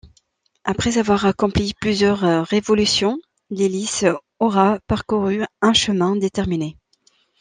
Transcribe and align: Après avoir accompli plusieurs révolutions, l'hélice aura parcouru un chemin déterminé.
Après 0.63 0.97
avoir 0.97 1.27
accompli 1.27 1.75
plusieurs 1.79 2.47
révolutions, 2.47 3.19
l'hélice 3.51 4.03
aura 4.39 4.79
parcouru 4.87 5.43
un 5.61 5.73
chemin 5.73 6.15
déterminé. 6.15 6.75